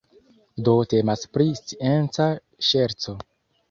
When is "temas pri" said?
0.95-1.47